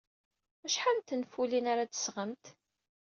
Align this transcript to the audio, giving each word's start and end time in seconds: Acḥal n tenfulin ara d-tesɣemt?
Acḥal 0.65 0.97
n 0.99 1.01
tenfulin 1.07 1.65
ara 1.71 1.83
d-tesɣemt? 1.85 2.45